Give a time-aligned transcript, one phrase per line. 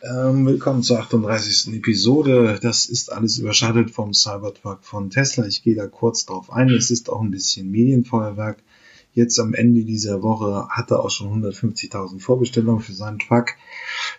[0.00, 1.74] Ähm, willkommen zur 38.
[1.74, 2.60] Episode.
[2.62, 5.44] Das ist alles überschattet vom Cybertruck von Tesla.
[5.44, 6.70] Ich gehe da kurz drauf ein.
[6.70, 8.62] Es ist auch ein bisschen Medienfeuerwerk.
[9.12, 13.48] Jetzt am Ende dieser Woche hat er auch schon 150.000 Vorbestellungen für seinen Truck.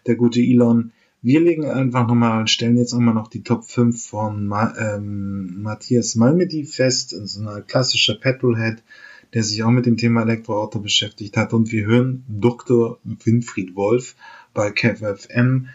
[0.05, 0.91] Der gute Elon.
[1.21, 6.15] Wir legen einfach nochmal, stellen jetzt einmal noch die Top 5 von Ma ähm, Matthias
[6.15, 7.15] Malmedy fest.
[7.23, 8.83] So ein klassischer Petrolhead,
[9.33, 11.53] der sich auch mit dem Thema Elektroauto beschäftigt hat.
[11.53, 12.99] Und wir hören Dr.
[13.05, 14.15] Winfried Wolf
[14.53, 15.67] bei KevFM.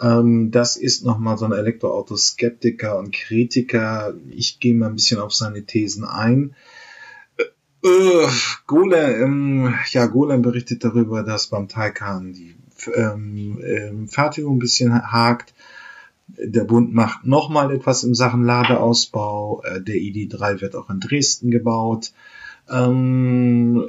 [0.00, 4.14] Ähm, das ist nochmal so ein Elektroauto-Skeptiker und Kritiker.
[4.30, 6.54] Ich gehe mal ein bisschen auf seine Thesen ein.
[7.36, 8.28] Äh, äh
[8.66, 12.54] Golem, ähm, ja, Golem berichtet darüber, dass beim Taycan die
[12.94, 15.54] ähm, ähm, Fertigung ein bisschen hakt.
[16.28, 19.62] Der Bund macht nochmal etwas in Sachen Ladeausbau.
[19.64, 22.12] Äh, der ID3 wird auch in Dresden gebaut.
[22.70, 23.88] Ähm,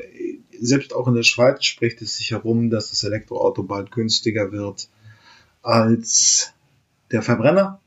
[0.61, 4.87] selbst auch in der Schweiz spricht es sich herum, dass das Elektroauto bald günstiger wird
[5.61, 6.53] als
[7.11, 7.79] der Verbrenner.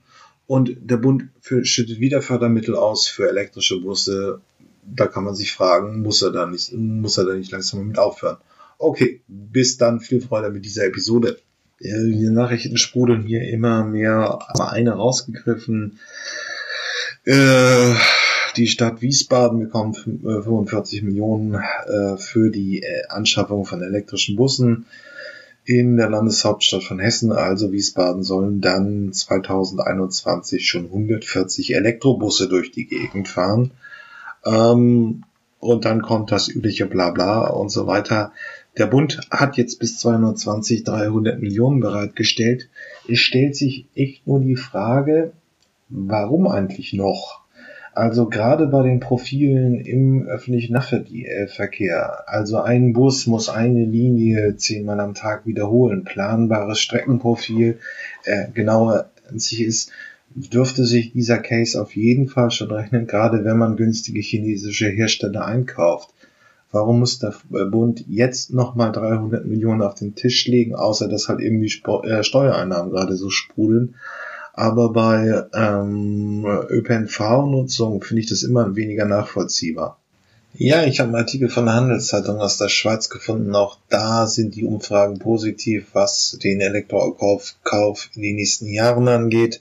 [0.46, 4.40] Und der Bund schüttet wieder Fördermittel aus für elektrische Busse.
[4.84, 7.98] Da kann man sich fragen, muss er da nicht, muss er da nicht langsam mit
[7.98, 8.36] aufhören?
[8.76, 11.38] Okay, bis dann, viel Freude mit dieser Episode.
[11.80, 15.98] Die Nachrichten sprudeln hier immer mehr, aber eine rausgegriffen.
[17.24, 17.94] Äh,
[18.56, 24.86] die Stadt Wiesbaden bekommt 45 Millionen äh, für die äh, Anschaffung von elektrischen Bussen
[25.64, 32.86] in der Landeshauptstadt von Hessen, also Wiesbaden, sollen dann 2021 schon 140 Elektrobusse durch die
[32.86, 33.70] Gegend fahren.
[34.44, 35.24] Ähm,
[35.60, 38.32] und dann kommt das übliche Blabla und so weiter.
[38.76, 42.68] Der Bund hat jetzt bis 220 300 Millionen bereitgestellt.
[43.08, 45.32] Es stellt sich echt nur die Frage,
[45.88, 47.43] warum eigentlich noch?
[47.94, 52.28] Also gerade bei den Profilen im öffentlichen Nahverkehr.
[52.28, 56.02] Also ein Bus muss eine Linie zehnmal am Tag wiederholen.
[56.02, 57.78] Planbares Streckenprofil,
[58.24, 59.92] äh, genauer sich ist,
[60.34, 65.44] dürfte sich dieser Case auf jeden Fall schon rechnen, gerade wenn man günstige chinesische Hersteller
[65.44, 66.10] einkauft.
[66.72, 67.34] Warum muss der
[67.70, 72.90] Bund jetzt nochmal 300 Millionen auf den Tisch legen, außer dass halt irgendwie äh, Steuereinnahmen
[72.90, 73.94] gerade so sprudeln?
[74.54, 79.98] Aber bei ähm, ÖPNV-Nutzung finde ich das immer weniger nachvollziehbar.
[80.56, 83.56] Ja, ich habe einen Artikel von der Handelszeitung aus der Schweiz gefunden.
[83.56, 89.60] Auch da sind die Umfragen positiv, was den Elektrokauf in den nächsten Jahren angeht.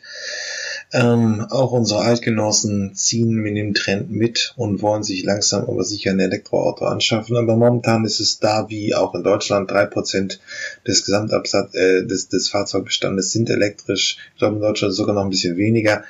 [0.94, 6.12] Ähm, auch unsere Altgenossen ziehen mit dem Trend mit und wollen sich langsam aber sicher
[6.12, 7.36] ein Elektroauto anschaffen.
[7.36, 10.40] Aber momentan ist es da wie auch in Deutschland drei Prozent
[10.88, 14.18] des Gesamtabsatz äh, des, des Fahrzeugbestandes sind elektrisch.
[14.34, 16.04] Ich glaube in Deutschland sogar noch ein bisschen weniger.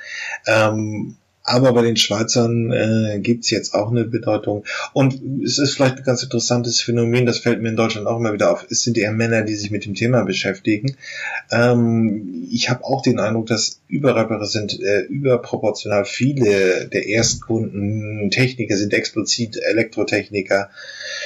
[0.46, 1.16] Ähm,
[1.46, 4.64] aber bei den Schweizern äh, gibt jetzt auch eine Bedeutung.
[4.94, 8.32] Und es ist vielleicht ein ganz interessantes Phänomen, das fällt mir in Deutschland auch immer
[8.32, 8.66] wieder auf.
[8.70, 10.96] Es sind eher Männer, die sich mit dem Thema beschäftigen.
[11.52, 18.94] Ähm, ich habe auch den Eindruck, dass überrepräsent, äh, überproportional viele der Erstkunden Techniker sind
[18.94, 20.70] explizit Elektrotechniker,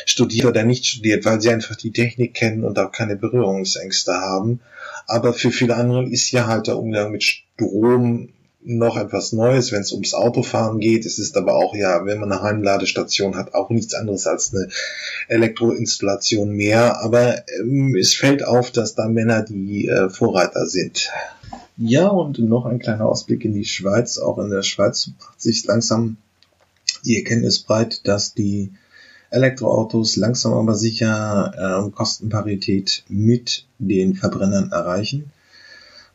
[0.04, 4.60] studiert oder nicht studiert, weil sie einfach die Technik kennen und auch keine Berührungsängste haben.
[5.06, 8.30] Aber für viele andere ist ja halt der Umgang mit Strom
[8.68, 11.06] noch etwas Neues, wenn es ums Autofahren geht.
[11.06, 14.68] Es ist aber auch ja, wenn man eine Heimladestation hat, auch nichts anderes als eine
[15.28, 17.00] Elektroinstallation mehr.
[17.00, 21.10] Aber ähm, es fällt auf, dass da Männer die äh, Vorreiter sind.
[21.78, 24.18] Ja, und noch ein kleiner Ausblick in die Schweiz.
[24.18, 26.18] Auch in der Schweiz macht sich langsam
[27.04, 28.72] die Erkenntnis breit, dass die
[29.30, 35.30] Elektroautos langsam aber sicher äh, Kostenparität mit den Verbrennern erreichen.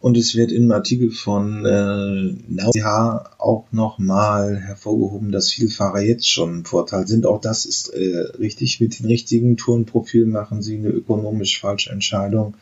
[0.03, 6.58] Und es wird im Artikel von äh, NAUCH auch nochmal hervorgehoben, dass Vielfahrer jetzt schon
[6.58, 7.25] ein Vorteil sind.
[7.25, 8.81] Auch das ist äh, richtig.
[8.81, 12.58] Mit den richtigen Tourenprofilen machen sie eine ökonomisch falsche Entscheidung,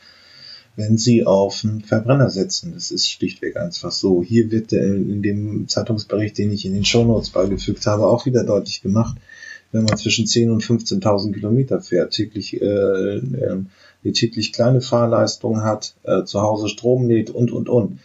[0.76, 2.74] wenn sie auf einen Verbrenner setzen.
[2.76, 4.22] Das ist schlichtweg einfach so.
[4.22, 8.44] Hier wird äh, in dem Zeitungsbericht, den ich in den Shownotes beigefügt habe, auch wieder
[8.44, 9.18] deutlich gemacht,
[9.72, 12.66] wenn man zwischen 10.000 und 15.000 Kilometer fährt, täglich, äh,
[13.18, 13.64] äh,
[14.04, 18.00] die täglich kleine Fahrleistung hat, äh, zu Hause Strom lädt und, und, und,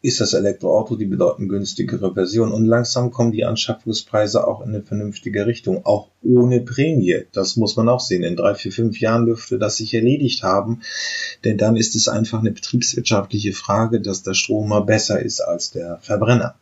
[0.00, 2.52] ist das Elektroauto die bedeutend günstigere Version.
[2.52, 7.24] Und langsam kommen die Anschaffungspreise auch in eine vernünftige Richtung, auch ohne Prämie.
[7.32, 8.22] Das muss man auch sehen.
[8.22, 10.82] In drei, vier, fünf Jahren dürfte das sich erledigt haben,
[11.44, 15.72] denn dann ist es einfach eine betriebswirtschaftliche Frage, dass der Strom mal besser ist als
[15.72, 16.54] der Verbrenner.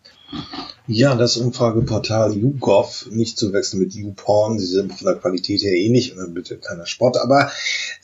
[0.88, 5.72] Ja, das Umfrageportal YouGov, nicht zu wechseln mit YouPorn, sie sind von der Qualität her
[5.72, 7.50] ähnlich, bitte keiner Sport, aber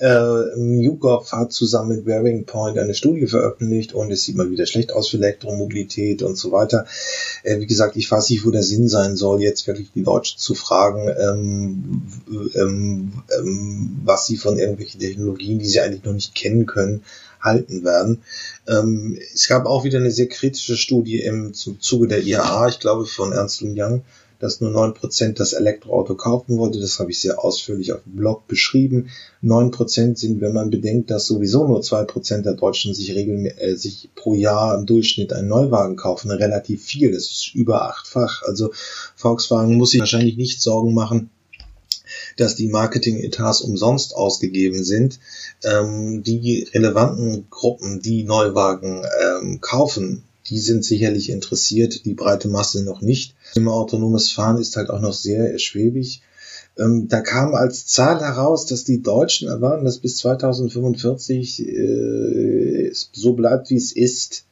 [0.01, 4.67] äh, YouGov hat zusammen mit Wearing Point eine Studie veröffentlicht und es sieht mal wieder
[4.67, 6.87] schlecht aus für Elektromobilität und so weiter.
[7.45, 10.41] Äh, wie gesagt, ich weiß nicht, wo der Sinn sein soll, jetzt wirklich die Deutschen
[10.41, 12.03] zu fragen, ähm,
[12.57, 17.05] ähm, ähm, was sie von irgendwelchen Technologien, die sie eigentlich noch nicht kennen können,
[17.43, 18.23] halten werden.
[18.67, 23.07] Ähm, es gab auch wieder eine sehr kritische Studie im Zuge der IAA, ich glaube
[23.07, 24.03] von Ernst Young,
[24.43, 26.81] dass nur neun Prozent das Elektroauto kaufen wollte.
[26.81, 29.11] Das habe ich sehr ausführlich auf dem Blog beschrieben.
[29.41, 33.47] Neun Prozent sind, wenn man bedenkt, dass sowieso nur zwei Prozent der Deutschen sich, regeln,
[33.47, 37.13] äh, sich pro Jahr im Durchschnitt einen Neuwagen kaufen, relativ viel.
[37.13, 38.43] Das ist über achtfach.
[38.43, 38.73] Also
[39.15, 41.31] Volkswagen muss sich wahrscheinlich nicht Sorgen machen,
[42.37, 45.19] dass die Marketing-Etats umsonst ausgegeben sind.
[45.65, 52.85] Ähm, die relevanten Gruppen, die Neuwagen ähm, kaufen, die sind sicherlich interessiert, die breite Masse
[52.85, 53.35] noch nicht.
[53.55, 56.23] Thema autonomes Fahren ist halt auch noch sehr schwebig.
[56.79, 63.35] Ähm, da kam als Zahl heraus, dass die Deutschen erwarten, dass bis 2045 äh, so
[63.35, 64.45] bleibt, wie es ist.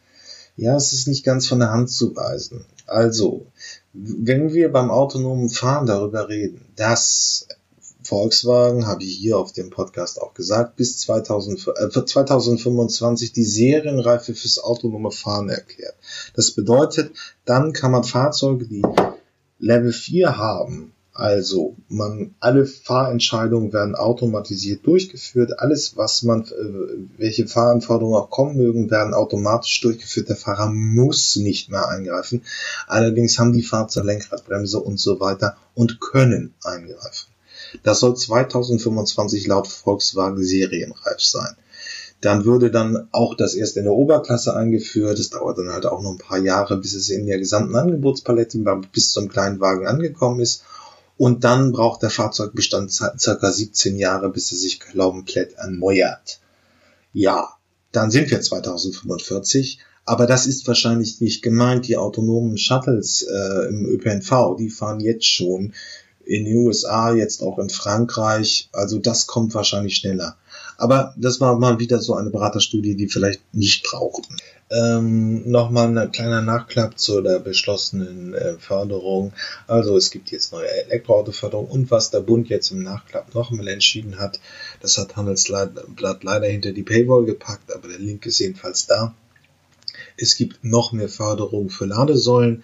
[0.57, 2.65] Ja, es ist nicht ganz von der Hand zu weisen.
[2.87, 3.47] Also,
[3.93, 7.47] wenn wir beim autonomen Fahren darüber reden, dass
[8.11, 14.35] Volkswagen, habe ich hier auf dem Podcast auch gesagt, bis 2000, äh, 2025 die Serienreife
[14.35, 15.95] fürs autonome Fahren erklärt.
[16.35, 17.13] Das bedeutet,
[17.45, 18.83] dann kann man Fahrzeuge, die
[19.61, 27.47] Level 4 haben, also man alle Fahrentscheidungen werden automatisiert durchgeführt, alles was man äh, welche
[27.47, 30.31] Fahranforderungen auch kommen mögen, werden automatisch durchgeführt.
[30.31, 32.43] Der Fahrer muss nicht mehr eingreifen.
[32.89, 37.31] Allerdings haben die Fahrzeuge Lenkradbremse und so weiter und können eingreifen.
[37.83, 41.57] Das soll 2025 laut Volkswagen serienreif sein.
[42.21, 45.19] Dann würde dann auch das erst in der Oberklasse eingeführt.
[45.19, 48.59] Es dauert dann halt auch noch ein paar Jahre, bis es in der gesamten Angebotspalette
[48.93, 50.65] bis zum Kleinwagen angekommen ist.
[51.17, 56.41] Und dann braucht der Fahrzeugbestand circa 17 Jahre, bis er sich komplett erneuert.
[57.13, 57.49] Ja,
[57.93, 59.81] dann sind wir 2045.
[60.05, 61.87] Aber das ist wahrscheinlich nicht gemeint.
[61.87, 65.73] Die autonomen Shuttles äh, im ÖPNV, die fahren jetzt schon
[66.25, 68.69] in den USA, jetzt auch in Frankreich.
[68.73, 70.37] Also das kommt wahrscheinlich schneller.
[70.77, 74.37] Aber das war mal wieder so eine Beraterstudie, die vielleicht nicht brauchten.
[74.71, 79.33] Ähm, Nochmal ein kleiner Nachklapp zu der beschlossenen äh, Förderung.
[79.67, 84.19] Also es gibt jetzt neue Elektroautoförderung und was der Bund jetzt im Nachklapp nochmal entschieden
[84.19, 84.39] hat,
[84.81, 89.15] das hat Handelsblatt leider hinter die Paywall gepackt, aber der Link ist jedenfalls da.
[90.17, 92.63] Es gibt noch mehr Förderung für Ladesäulen.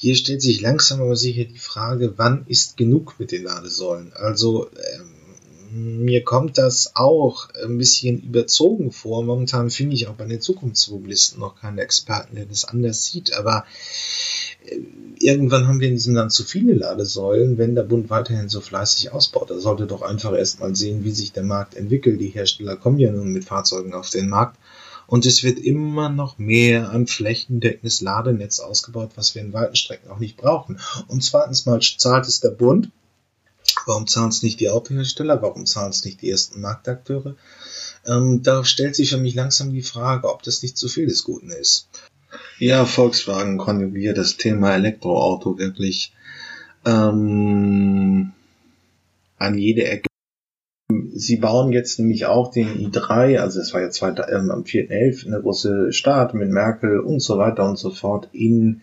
[0.00, 4.12] Hier stellt sich langsam aber sicher die Frage, wann ist genug mit den Ladesäulen?
[4.14, 9.24] Also ähm, mir kommt das auch ein bisschen überzogen vor.
[9.24, 13.34] Momentan finde ich auch bei den Zukunftsmobilisten noch keine Experten, der das anders sieht.
[13.34, 13.64] Aber
[14.66, 14.78] äh,
[15.18, 19.10] irgendwann haben wir in diesem Land zu viele Ladesäulen, wenn der Bund weiterhin so fleißig
[19.10, 19.50] ausbaut.
[19.50, 22.20] Er sollte doch einfach erstmal sehen, wie sich der Markt entwickelt.
[22.20, 24.56] Die Hersteller kommen ja nun mit Fahrzeugen auf den Markt
[25.08, 30.10] und es wird immer noch mehr an flächendeckendes Ladenetz ausgebaut, was wir in weiten Strecken
[30.10, 30.78] auch nicht brauchen.
[31.08, 32.90] Und zweitens mal zahlt es der Bund.
[33.86, 35.40] Warum zahlen es nicht die Autohersteller?
[35.40, 37.36] Warum zahlen es nicht die ersten Marktakteure?
[38.06, 41.24] Ähm, da stellt sich für mich langsam die Frage, ob das nicht zu viel des
[41.24, 41.88] Guten ist.
[42.58, 46.12] Ja, Volkswagen konjugiert das Thema Elektroauto wirklich
[46.84, 48.32] ähm,
[49.38, 50.07] an jede Ecke
[51.18, 55.26] Sie bauen jetzt nämlich auch den i3, also es war jetzt weiter, ähm, am 4.11.
[55.26, 58.82] eine große Start mit Merkel und so weiter und so fort in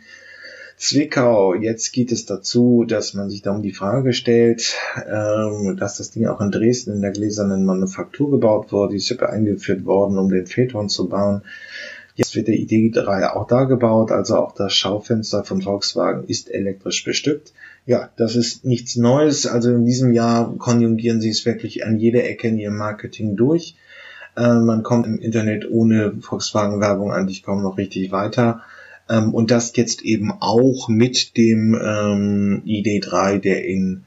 [0.75, 1.55] Zwickau.
[1.55, 4.75] Jetzt geht es dazu, dass man sich da um die Frage stellt,
[5.07, 8.91] ähm, dass das Ding auch in Dresden in der gläsernen Manufaktur gebaut wurde.
[8.91, 11.41] Die ist ja eingeführt worden, um den Phaeton zu bauen.
[12.15, 17.03] Jetzt wird der ID3 auch da gebaut, also auch das Schaufenster von Volkswagen ist elektrisch
[17.03, 17.53] bestückt.
[17.85, 19.45] Ja, das ist nichts Neues.
[19.45, 23.75] Also in diesem Jahr konjugieren sie es wirklich an jeder Ecke in ihrem Marketing durch.
[24.35, 28.63] Äh, man kommt im Internet ohne Volkswagen-Werbung eigentlich kaum noch richtig weiter.
[29.07, 34.03] Ähm, und das jetzt eben auch mit dem ähm, ID3, der in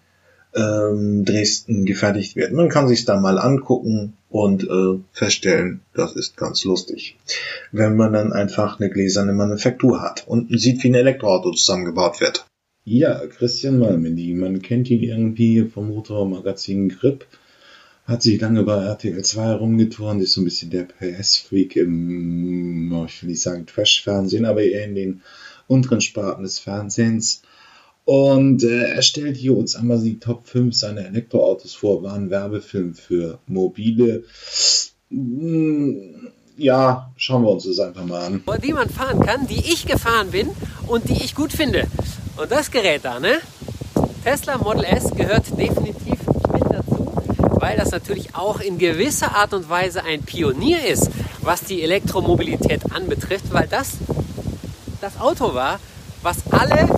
[0.56, 2.52] ähm, Dresden gefertigt wird.
[2.52, 7.16] Man kann sich da mal angucken und äh, feststellen, das ist ganz lustig.
[7.70, 12.47] Wenn man dann einfach eine gläserne Manufaktur hat und sieht, wie ein Elektroauto zusammengebaut wird.
[12.84, 17.26] Ja, Christian Malmedy, man kennt ihn irgendwie vom Motormagazin Grip,
[18.06, 23.22] hat sich lange bei RTL 2 herumgeturnt, ist so ein bisschen der PS-Freak im, ich
[23.22, 25.22] will nicht sagen Trash-Fernsehen, aber eher in den
[25.66, 27.42] unteren Sparten des Fernsehens.
[28.06, 32.30] Und äh, er stellt hier uns einmal die Top 5 seiner Elektroautos vor, war ein
[32.30, 34.24] Werbefilm für mobile.
[35.10, 38.42] Hm, ja, schauen wir uns das einfach mal an.
[38.64, 40.48] Die man fahren kann, die ich gefahren bin
[40.86, 41.86] und die ich gut finde.
[42.38, 43.40] Und das Gerät da, ne?
[44.22, 46.20] Tesla Model S gehört definitiv
[46.52, 47.12] mit dazu,
[47.58, 52.92] weil das natürlich auch in gewisser Art und Weise ein Pionier ist, was die Elektromobilität
[52.92, 53.94] anbetrifft, weil das
[55.00, 55.80] das Auto war,
[56.22, 56.88] was alle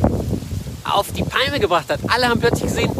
[0.84, 2.00] auf die Palme gebracht hat.
[2.08, 2.92] Alle haben plötzlich gesehen,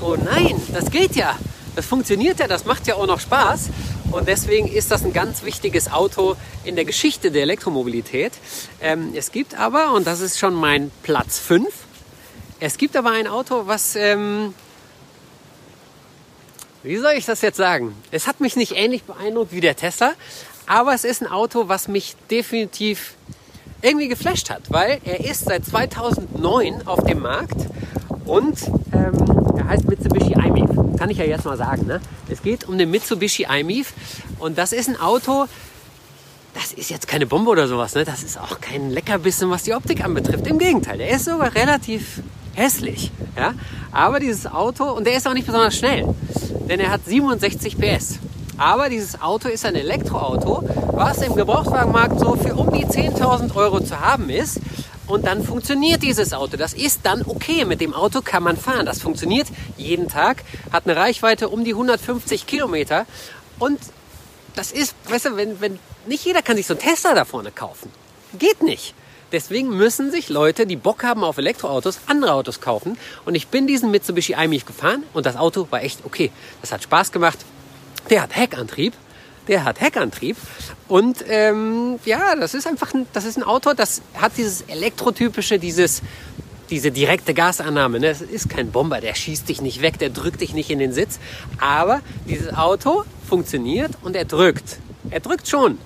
[0.00, 1.38] oh nein, das geht ja,
[1.76, 3.70] das funktioniert ja, das macht ja auch noch Spaß.
[4.10, 8.32] Und deswegen ist das ein ganz wichtiges Auto in der Geschichte der Elektromobilität.
[8.80, 11.83] Ähm, es gibt aber, und das ist schon mein Platz 5,
[12.60, 14.54] es gibt aber ein Auto, was, ähm,
[16.82, 17.94] wie soll ich das jetzt sagen?
[18.10, 20.12] Es hat mich nicht ähnlich beeindruckt wie der Tesla,
[20.66, 23.14] aber es ist ein Auto, was mich definitiv
[23.82, 27.56] irgendwie geflasht hat, weil er ist seit 2009 auf dem Markt
[28.24, 28.58] und
[28.92, 30.98] ähm, er heißt Mitsubishi iMIF.
[30.98, 31.86] Kann ich ja jetzt mal sagen.
[31.86, 32.00] Ne?
[32.30, 33.92] Es geht um den Mitsubishi iMIF
[34.38, 35.46] und das ist ein Auto,
[36.54, 37.94] das ist jetzt keine Bombe oder sowas.
[37.94, 38.04] Ne?
[38.04, 40.46] Das ist auch kein Leckerbissen, was die Optik anbetrifft.
[40.46, 42.22] Im Gegenteil, der ist sogar relativ
[42.54, 43.10] hässlich.
[43.36, 43.54] Ja?
[43.92, 46.04] Aber dieses Auto, und der ist auch nicht besonders schnell,
[46.68, 48.18] denn er hat 67 PS.
[48.56, 53.80] Aber dieses Auto ist ein Elektroauto, was im Gebrauchtwagenmarkt so für um die 10.000 Euro
[53.80, 54.60] zu haben ist.
[55.06, 56.56] Und dann funktioniert dieses Auto.
[56.56, 57.64] Das ist dann okay.
[57.64, 58.86] Mit dem Auto kann man fahren.
[58.86, 63.06] Das funktioniert jeden Tag, hat eine Reichweite um die 150 Kilometer.
[63.58, 63.78] Und
[64.54, 67.50] das ist, weißt du, wenn, wenn, nicht jeder kann sich so ein Tesla da vorne
[67.50, 67.90] kaufen.
[68.38, 68.94] Geht nicht.
[69.32, 72.96] Deswegen müssen sich Leute, die Bock haben auf Elektroautos, andere Autos kaufen.
[73.24, 76.30] Und ich bin diesen Mitsubishi iMIF gefahren und das Auto war echt okay.
[76.60, 77.38] Das hat Spaß gemacht.
[78.10, 78.92] Der hat Heckantrieb.
[79.48, 80.36] Der hat Heckantrieb.
[80.88, 85.58] Und ähm, ja, das ist einfach ein, das ist ein Auto, das hat dieses elektrotypische,
[85.58, 86.02] dieses,
[86.70, 88.00] diese direkte Gasannahme.
[88.00, 88.08] Ne?
[88.08, 90.92] Das ist kein Bomber, der schießt dich nicht weg, der drückt dich nicht in den
[90.92, 91.18] Sitz.
[91.58, 94.78] Aber dieses Auto funktioniert und er drückt.
[95.10, 95.78] Er drückt schon.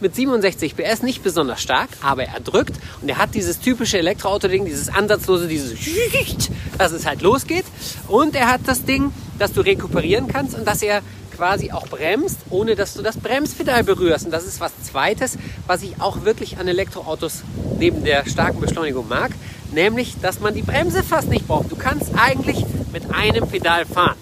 [0.00, 4.66] Mit 67 PS nicht besonders stark, aber er drückt und er hat dieses typische Elektroauto-Ding,
[4.66, 5.72] dieses ansatzlose, dieses,
[6.78, 7.64] dass es halt losgeht.
[8.06, 11.00] Und er hat das Ding, dass du rekuperieren kannst und dass er
[11.36, 14.26] quasi auch bremst, ohne dass du das Bremspedal berührst.
[14.26, 17.42] Und das ist was Zweites, was ich auch wirklich an Elektroautos
[17.78, 19.30] neben der starken Beschleunigung mag,
[19.72, 21.70] nämlich, dass man die Bremse fast nicht braucht.
[21.70, 24.16] Du kannst eigentlich mit einem Pedal fahren.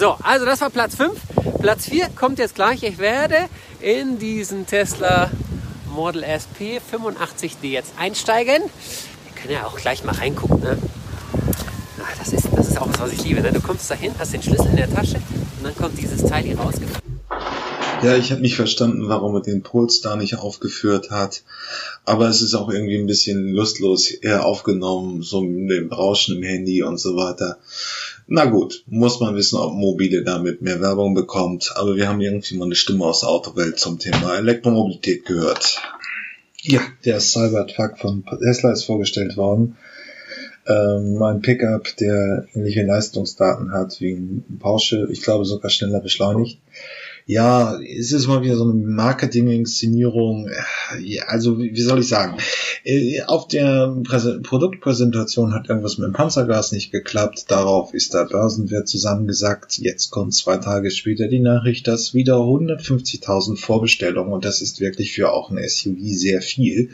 [0.00, 1.12] So, also das war Platz 5.
[1.60, 2.82] Platz 4 kommt jetzt gleich.
[2.84, 3.36] Ich werde
[3.82, 5.30] in diesen Tesla
[5.94, 8.62] Model S P85D jetzt einsteigen.
[8.62, 10.60] Wir können ja auch gleich mal reingucken.
[10.60, 10.78] Ne?
[12.18, 13.42] das, ist, das ist auch was, was ich liebe.
[13.42, 13.52] Ne?
[13.52, 16.58] Du kommst dahin, hast den Schlüssel in der Tasche und dann kommt dieses Teil hier
[16.58, 17.20] rausgefahren.
[18.02, 21.42] Ja, ich habe nicht verstanden, warum er den Polestar nicht aufgeführt hat.
[22.06, 26.82] Aber es ist auch irgendwie ein bisschen lustlos aufgenommen, so mit dem Rauschen im Handy
[26.82, 27.58] und so weiter.
[28.32, 31.72] Na gut, muss man wissen, ob Mobile damit mehr Werbung bekommt.
[31.74, 35.82] Aber wir haben irgendwie mal eine Stimme aus der Autowelt zum Thema Elektromobilität gehört.
[36.62, 39.76] Ja, der Cybertruck von Tesla ist vorgestellt worden
[40.66, 46.60] ähm, ein Pickup, der ähnliche Leistungsdaten hat wie ein Porsche, ich glaube sogar schneller beschleunigt.
[47.30, 50.50] Ja, es ist mal wieder so eine Marketing-Inszenierung.
[51.28, 52.38] Also, wie soll ich sagen?
[52.82, 57.44] Äh, auf der Präse Produktpräsentation hat irgendwas mit dem Panzergas nicht geklappt.
[57.46, 59.78] Darauf ist der Börsenwert zusammengesackt.
[59.78, 65.12] Jetzt kommt zwei Tage später die Nachricht, dass wieder 150.000 Vorbestellungen und das ist wirklich
[65.12, 66.90] für auch ein SUV sehr viel.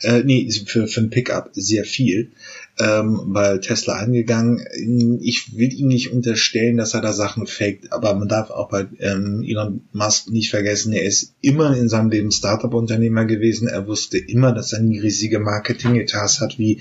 [0.00, 2.32] Äh, nee, für, für ein Pickup sehr viel
[2.80, 4.64] ähm, weil Tesla angegangen.
[5.20, 8.86] Ich will ihm nicht unterstellen, dass er da Sachen faked, aber man darf auch bei
[8.98, 13.68] ähm, Elon Musk nicht vergessen, er ist immer in seinem Leben Startup-Unternehmer gewesen.
[13.68, 16.80] Er wusste immer, dass er nie riesige Marketing-Etats hat, wie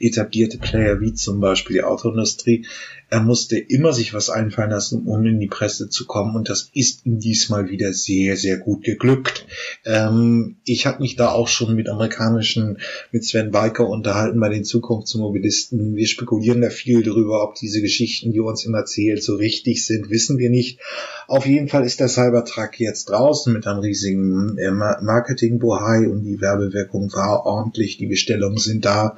[0.00, 2.66] etablierte Player, wie zum Beispiel die Autoindustrie.
[3.10, 6.70] Er musste immer sich was einfallen lassen, um in die Presse zu kommen und das
[6.72, 9.46] ist ihm diesmal wieder sehr, sehr gut geglückt.
[9.84, 12.78] Ähm, ich habe mich da auch schon mit amerikanischen,
[13.12, 14.64] mit Sven Biker unterhalten bei den
[15.34, 15.96] Zukunftsmobilisten.
[15.96, 20.10] Wir spekulieren da viel darüber, ob diese Geschichten, die uns immer erzählt, so richtig sind,
[20.10, 20.80] wissen wir nicht.
[21.26, 26.40] Auf jeden Fall ist der Cybertruck jetzt draußen mit einem riesigen äh, Marketing-Bohai und die
[26.40, 29.16] Werbewirkung war ordentlich, die Bestellungen sind da.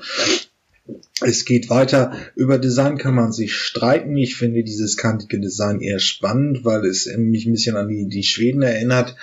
[1.21, 2.13] Es geht weiter.
[2.37, 4.17] Über Design kann man sich streiten.
[4.17, 8.23] Ich finde dieses kantige Design eher spannend, weil es mich ein bisschen an die, die
[8.23, 9.17] Schweden erinnert.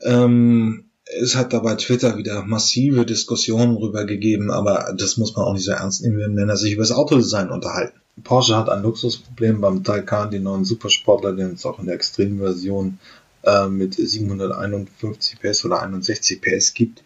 [0.00, 0.84] Ähm,
[1.20, 5.64] es hat dabei Twitter wieder massive Diskussionen rüber gegeben, aber das muss man auch nicht
[5.64, 7.98] so ernst nehmen, wenn er sich über das Autodesign unterhalten.
[8.24, 12.98] Porsche hat ein Luxusproblem beim Taycan, den neuen Supersportler, den es auch in der Extremversion
[13.42, 17.02] äh, mit 751 PS oder 61 PS gibt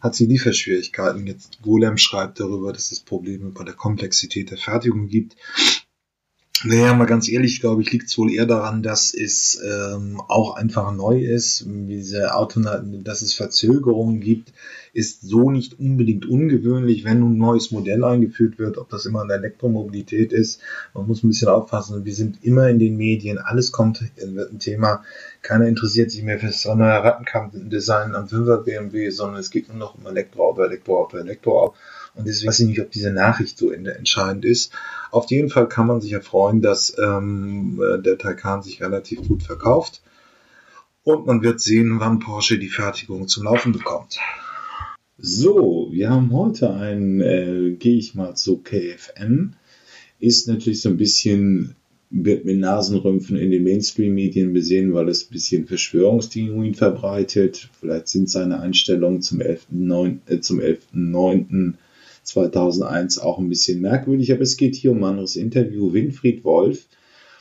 [0.00, 1.26] hat sie Lieferschwierigkeiten.
[1.26, 5.36] Jetzt Golem schreibt darüber, dass es Probleme bei der Komplexität der Fertigung gibt.
[6.68, 10.56] Naja, mal ganz ehrlich, glaube ich, liegt es wohl eher daran, dass es ähm, auch
[10.56, 12.60] einfach neu ist, diese Auto,
[13.04, 14.52] dass es Verzögerungen gibt,
[14.92, 19.28] ist so nicht unbedingt ungewöhnlich, wenn ein neues Modell eingeführt wird, ob das immer in
[19.28, 20.60] der Elektromobilität ist.
[20.92, 22.04] Man muss ein bisschen aufpassen.
[22.04, 25.04] Wir sind immer in den Medien, alles kommt, wird ein Thema.
[25.42, 29.78] Keiner interessiert sich mehr für das neue Rattenkampf-Design am 5er BMW, sondern es geht nur
[29.78, 31.74] noch um Elektroauto, Elektroauto, Elektroauto.
[32.16, 34.72] Und deswegen weiß ich nicht, ob diese Nachricht so entscheidend ist.
[35.10, 40.02] Auf jeden Fall kann man sich erfreuen, dass ähm, der Taycan sich relativ gut verkauft.
[41.04, 44.18] Und man wird sehen, wann Porsche die Fertigung zum Laufen bekommt.
[45.18, 49.54] So, wir haben heute ein, äh, gehe ich mal zu KFM,
[50.18, 51.76] ist natürlich so ein bisschen,
[52.10, 57.70] wird mit Nasenrümpfen in den Mainstream-Medien besehen, weil es ein bisschen Verschwörungstheorien verbreitet.
[57.80, 60.18] Vielleicht sind seine Einstellungen zum 11.9.
[60.26, 60.60] Äh, zum
[62.26, 65.92] 11.9.2001 auch ein bisschen merkwürdig, aber es geht hier um ein anderes Interview.
[65.92, 66.86] Winfried Wolf,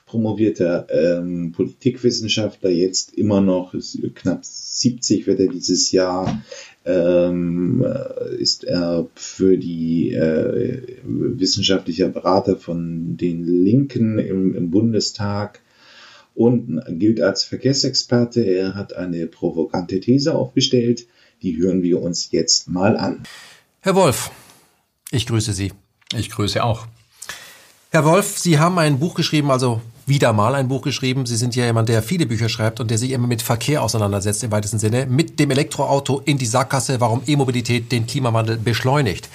[0.06, 3.74] promovierter ähm, Politikwissenschaftler, jetzt immer noch,
[4.14, 6.42] knapp 70 wird er dieses Jahr,
[6.86, 7.86] ähm,
[8.38, 15.62] ist er für die äh, wissenschaftlicher Berater von den Linken im, im Bundestag
[16.36, 18.42] und gilt als Verkehrsexperte.
[18.42, 21.08] Er hat eine provokante These aufgestellt,
[21.42, 23.24] die hören wir uns jetzt mal an.
[23.82, 24.32] Herr Wolf,
[25.12, 25.74] ich grüße Sie.
[26.14, 26.88] Ich grüße auch.
[27.92, 31.26] Herr Wolf, Sie haben ein Buch geschrieben, also wieder mal ein Buch geschrieben.
[31.26, 34.44] Sie sind ja jemand, der viele Bücher schreibt und der sich immer mit Verkehr auseinandersetzt
[34.44, 35.06] im weitesten Sinne.
[35.06, 39.30] Mit dem Elektroauto in die Sackgasse, warum E-Mobilität den Klimawandel beschleunigt.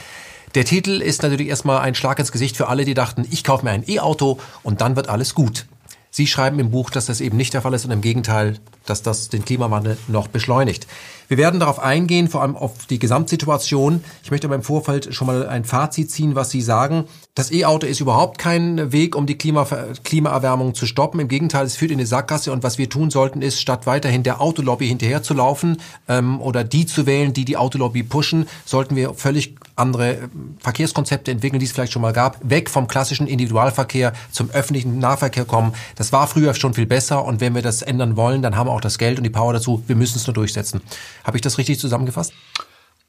[0.55, 3.65] Der Titel ist natürlich erstmal ein Schlag ins Gesicht für alle, die dachten, ich kaufe
[3.65, 5.67] mir ein E-Auto und dann wird alles gut.
[6.11, 9.03] Sie schreiben im Buch, dass das eben nicht der Fall ist und im Gegenteil, dass
[9.03, 10.89] das den Klimawandel noch beschleunigt.
[11.31, 14.03] Wir werden darauf eingehen, vor allem auf die Gesamtsituation.
[14.25, 17.05] Ich möchte aber im Vorfeld schon mal ein Fazit ziehen, was Sie sagen.
[17.37, 19.65] Das E-Auto ist überhaupt kein Weg, um die Klima
[20.03, 21.21] Klimaerwärmung zu stoppen.
[21.21, 22.51] Im Gegenteil, es führt in die Sackgasse.
[22.51, 25.77] Und was wir tun sollten, ist, statt weiterhin der Autolobby hinterherzulaufen
[26.09, 31.31] ähm, oder die zu wählen, die die Autolobby pushen, sollten wir völlig andere ähm, Verkehrskonzepte
[31.31, 32.39] entwickeln, die es vielleicht schon mal gab.
[32.43, 35.75] Weg vom klassischen Individualverkehr zum öffentlichen Nahverkehr kommen.
[35.95, 37.25] Das war früher schon viel besser.
[37.25, 39.53] Und wenn wir das ändern wollen, dann haben wir auch das Geld und die Power
[39.53, 39.85] dazu.
[39.87, 40.81] Wir müssen es nur durchsetzen.
[41.25, 42.33] Habe ich das richtig zusammengefasst?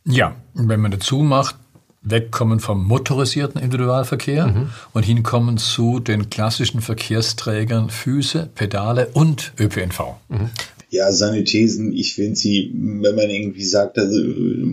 [0.06, 1.56] Ja, wenn man dazu macht,
[2.04, 4.70] wegkommen vom motorisierten Individualverkehr mhm.
[4.94, 10.16] und hinkommen zu den klassischen Verkehrsträgern Füße, Pedale und ÖPNV.
[10.30, 10.50] Mhm.
[10.90, 14.20] Ja, seine Thesen, ich finde sie, wenn man irgendwie sagt, also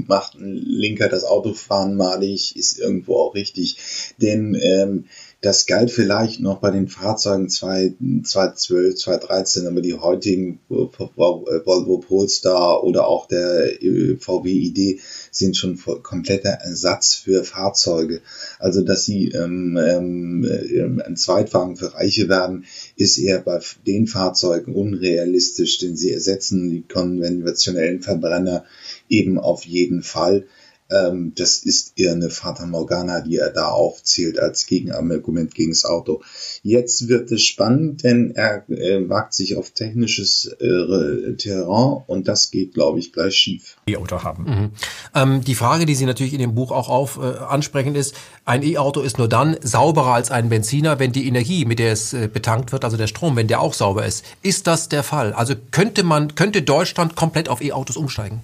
[0.09, 3.77] macht ein Linker das Autofahren malig, ist irgendwo auch richtig.
[4.21, 5.05] Denn ähm,
[5.41, 13.07] das galt vielleicht noch bei den Fahrzeugen 2012, 2013, aber die heutigen Volvo Polestar oder
[13.07, 18.21] auch der äh, VW ID sind schon kompletter Ersatz für Fahrzeuge.
[18.59, 22.65] Also, dass sie ähm, ähm, ein Zweitwagen für Reiche werden,
[22.97, 28.65] ist eher bei den Fahrzeugen unrealistisch, denn sie ersetzen die konventionellen Verbrenner
[29.09, 30.47] eben auf jeden Fall.
[30.91, 35.85] Ähm, das ist eher eine Fata Morgana, die er da aufzählt als Gegenargument gegen das
[35.85, 36.23] Auto.
[36.63, 42.51] Jetzt wird es spannend, denn er äh, wagt sich auf technisches äh, Terrain und das
[42.51, 43.77] geht, glaube ich, gleich schief.
[43.87, 44.45] E-Auto haben.
[44.45, 44.71] Mhm.
[45.15, 48.63] Ähm, die Frage, die Sie natürlich in dem Buch auch auf äh, ansprechen, ist, ein
[48.63, 52.29] E-Auto ist nur dann sauberer als ein Benziner, wenn die Energie, mit der es äh,
[52.33, 54.25] betankt wird, also der Strom, wenn der auch sauber ist.
[54.43, 55.35] Ist das der Fall?
[55.35, 58.41] Also könnte man, könnte Deutschland komplett auf E-Autos umsteigen?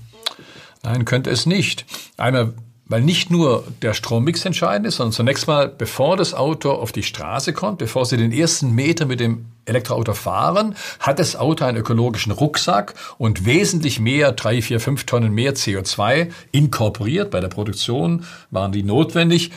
[0.85, 1.87] Nein, könnte es nicht.
[2.18, 2.53] Einmal,
[2.87, 7.03] weil nicht nur der Strommix entscheidend ist, sondern zunächst mal, bevor das Auto auf die
[7.03, 11.79] Straße kommt, bevor Sie den ersten Meter mit dem Elektroauto fahren, hat das Auto einen
[11.79, 17.31] ökologischen Rucksack und wesentlich mehr, drei, vier, fünf Tonnen mehr CO2 inkorporiert.
[17.31, 19.53] Bei der Produktion waren die notwendig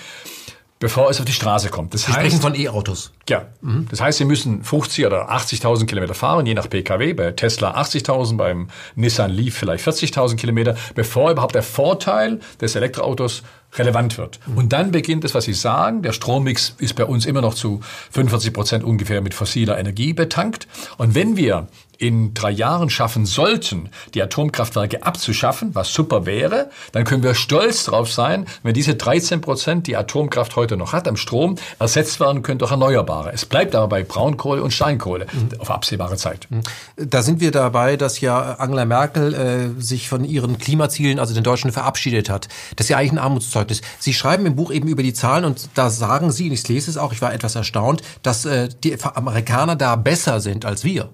[0.80, 1.94] bevor es auf die Straße kommt.
[1.94, 3.12] Das Wir heißt, sprechen von E-Autos.
[3.30, 3.48] Ja.
[3.62, 3.88] Mhm.
[3.90, 7.14] Das heißt, Sie müssen 50 oder 80.000 Kilometer fahren, je nach PKW.
[7.14, 13.44] Bei Tesla 80.000, beim Nissan Leaf vielleicht 40.000 Kilometer, bevor überhaupt der Vorteil des Elektroautos
[13.76, 14.40] relevant wird.
[14.46, 14.58] Mhm.
[14.58, 16.02] Und dann beginnt es, was Sie sagen.
[16.02, 20.68] Der Strommix ist bei uns immer noch zu 45 Prozent ungefähr mit fossiler Energie betankt.
[20.98, 27.04] Und wenn wir in drei Jahren schaffen sollten, die Atomkraftwerke abzuschaffen, was super wäre, dann
[27.04, 31.18] können wir stolz darauf sein, wenn diese 13 Prozent, die Atomkraft heute noch hat am
[31.18, 33.32] Strom, ersetzt werden können durch Erneuerbare.
[33.34, 35.60] Es bleibt aber bei Braunkohle und Steinkohle mhm.
[35.60, 36.48] auf absehbare Zeit.
[36.50, 36.62] Mhm.
[36.96, 41.44] Da sind wir dabei, dass ja Angela Merkel äh, sich von ihren Klimazielen, also den
[41.44, 42.48] Deutschen, verabschiedet hat.
[42.76, 43.82] Das ist ja eigentlich ein Armutszeugnis.
[44.00, 46.90] Sie schreiben im Buch eben über die Zahlen und da sagen Sie, und ich lese
[46.90, 51.10] es auch, ich war etwas erstaunt, dass äh, die Amerikaner da besser sind als wir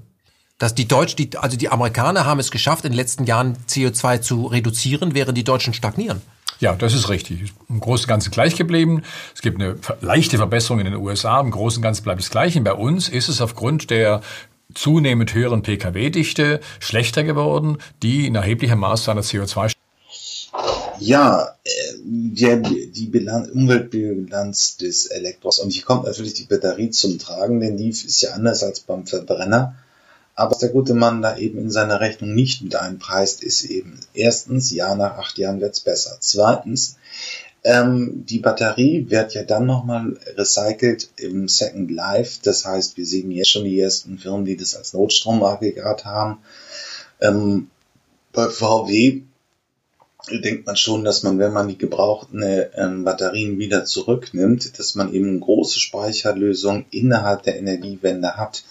[0.64, 4.22] dass die Deutschen, die, also die Amerikaner haben es geschafft, in den letzten Jahren CO2
[4.22, 6.22] zu reduzieren, während die Deutschen stagnieren.
[6.62, 7.52] Ja, das ist richtig.
[7.68, 9.04] Im Großen und Ganzen gleich geblieben.
[9.36, 11.42] Es gibt eine leichte Verbesserung in den USA.
[11.42, 12.56] Im Großen und Ganzen bleibt es gleich.
[12.56, 14.22] Und bei uns ist es aufgrund der
[14.74, 19.74] zunehmend höheren Pkw-Dichte schlechter geworden, die in erheblichem Maß seiner CO2
[21.00, 21.70] ja, äh,
[22.06, 25.60] der, die Bilanz, Umweltbilanz des Elektros.
[25.60, 29.06] Und hier kommt natürlich die Batterie zum Tragen, denn die ist ja anders als beim
[29.06, 29.76] Verbrenner.
[30.36, 34.00] Aber was der gute Mann da eben in seiner Rechnung nicht mit einpreist, ist eben
[34.14, 36.18] erstens, ja, nach acht Jahren wird's besser.
[36.20, 36.98] Zweitens,
[37.64, 42.40] ähm, die Batterie wird ja dann nochmal recycelt im Second Life.
[42.44, 46.40] Das heißt, wir sehen jetzt schon die ersten Firmen, die das als Notstromaggregat haben.
[47.22, 47.70] Ähm,
[48.34, 49.22] bei VW
[50.32, 55.14] denkt man schon, dass man, wenn man die gebrauchten ähm, Batterien wieder zurücknimmt, dass man
[55.14, 58.64] eben eine große Speicherlösung innerhalb der Energiewende hat.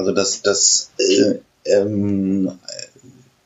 [0.00, 2.58] Also dass das äh, ähm,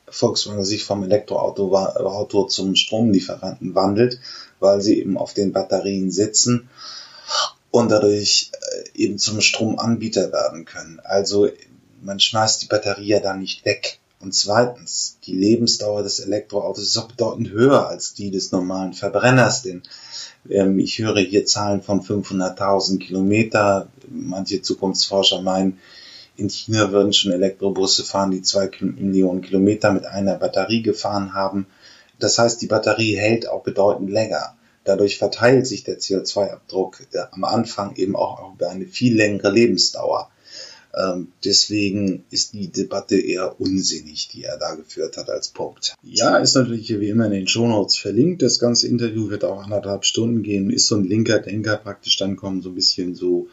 [0.07, 4.21] Volkswagen sich vom Elektroauto Auto zum Stromlieferanten wandelt,
[4.61, 6.69] weil sie eben auf den Batterien sitzen
[7.71, 11.01] und dadurch äh, eben zum Stromanbieter werden können.
[11.03, 11.49] Also
[12.01, 13.99] man schmeißt die Batterie ja dann nicht weg.
[14.21, 19.63] Und zweitens, die Lebensdauer des Elektroautos ist auch bedeutend höher als die des normalen Verbrenners,
[19.63, 19.83] denn
[20.49, 23.89] ähm, ich höre hier Zahlen von 500.000 Kilometer.
[24.09, 25.79] Manche Zukunftsforscher meinen,
[26.37, 31.67] in China würden schon Elektrobusse fahren, die zwei Millionen Kilometer mit einer Batterie gefahren haben.
[32.19, 34.55] Das heißt, die Batterie hält auch bedeutend länger.
[34.83, 40.29] Dadurch verteilt sich der CO2-Abdruck äh, am Anfang eben auch über eine viel längere Lebensdauer.
[40.95, 45.95] Ähm, deswegen ist die Debatte eher unsinnig, die er da geführt hat als Punkt.
[46.03, 48.41] Ja, ist natürlich wie immer in den Shownotes verlinkt.
[48.41, 50.69] Das ganze Interview wird auch anderthalb Stunden gehen.
[50.69, 53.47] Ist so ein linker Denker praktisch, dann kommen so ein bisschen so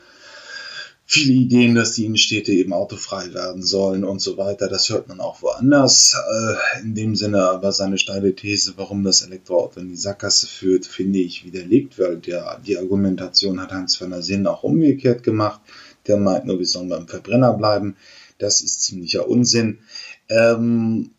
[1.13, 4.69] viele Ideen, dass die Innenstädte eben autofrei werden sollen und so weiter.
[4.69, 6.17] Das hört man auch woanders.
[6.17, 10.87] Äh, in dem Sinne aber seine steile These, warum das Elektroauto in die Sackgasse führt,
[10.87, 15.61] finde ich widerlegt, weil der, die Argumentation hat Hans der Sinn auch umgekehrt gemacht.
[16.07, 17.97] Der meint nur, wir sollen beim Verbrenner bleiben.
[18.39, 19.81] Das ist ziemlicher Unsinn.
[20.31, 21.11] Ähm,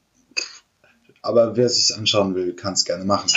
[1.22, 3.30] aber wer sich's anschauen will, kann es gerne machen.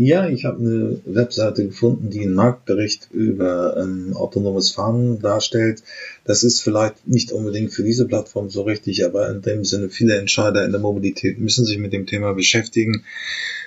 [0.00, 5.82] Ja, ich habe eine Webseite gefunden, die einen Marktbericht über ähm, autonomes Fahren darstellt.
[6.24, 10.16] Das ist vielleicht nicht unbedingt für diese Plattform so richtig, aber in dem Sinne viele
[10.16, 13.02] Entscheider in der Mobilität müssen sich mit dem Thema beschäftigen.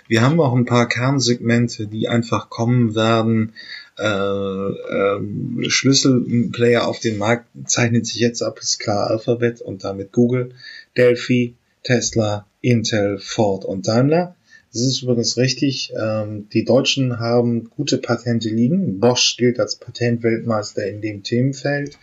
[0.08, 3.52] Wir haben auch ein paar Kernsegmente, die einfach kommen werden.
[4.00, 10.13] Äh, äh, Schlüsselplayer auf dem Markt zeichnet sich jetzt ab, ist klar Alphabet und damit
[10.13, 10.52] Google,
[10.96, 14.38] Delphi, Tesla, Intel, Ford und Daimler.
[14.73, 15.91] Das ist übrigens richtig.
[16.01, 18.99] Ähm, die Deutschen haben gute Patente liegen.
[18.99, 21.97] Bosch gilt als Patentweltmeister in dem Themenfeld.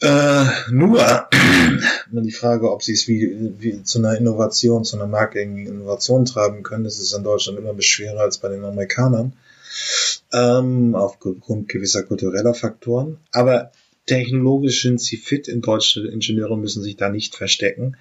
[0.00, 1.28] Äh, nur
[2.10, 6.62] die Frage, ob sie es wie, wie zu einer Innovation, zu einer marktgängigen Innovation treiben
[6.62, 9.34] können, das ist in Deutschland immer schwerer als bei den Amerikanern,
[10.32, 13.18] ähm, aufgrund gewisser kultureller Faktoren.
[13.32, 13.72] Aber
[14.06, 15.48] technologisch sind sie fit.
[15.48, 17.96] In deutsche Ingenieure müssen sich da nicht verstecken.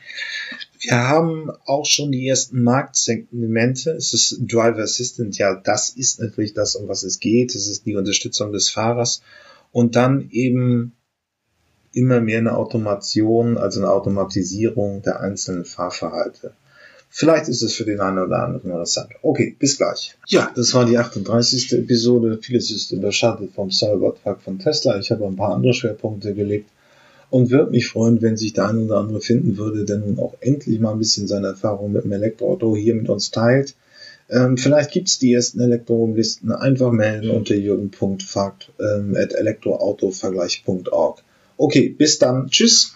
[0.88, 3.92] Wir haben auch schon die ersten Marktsegmente.
[3.92, 5.36] Es ist Driver Assistant.
[5.36, 7.56] Ja, das ist natürlich das, um was es geht.
[7.56, 9.22] Es ist die Unterstützung des Fahrers.
[9.72, 10.94] Und dann eben
[11.92, 16.54] immer mehr eine Automation, also eine Automatisierung der einzelnen Fahrverhalte.
[17.10, 19.10] Vielleicht ist es für den einen oder anderen interessant.
[19.24, 20.16] Okay, bis gleich.
[20.28, 21.74] Ja, das war die 38.
[21.74, 22.38] Episode.
[22.42, 25.00] Vieles ist überschattet vom Cybertruck von Tesla.
[25.00, 26.70] Ich habe ein paar andere Schwerpunkte gelegt
[27.36, 30.36] und würde mich freuen, wenn sich der eine oder andere finden würde, der nun auch
[30.40, 33.76] endlich mal ein bisschen seine Erfahrung mit dem Elektroauto hier mit uns teilt.
[34.30, 36.54] Ähm, vielleicht gibt's die ersten Elektromobilisten.
[36.54, 39.18] Einfach melden unter jürgen.fakt ähm.
[41.58, 42.48] Okay, bis dann.
[42.48, 42.96] Tschüss.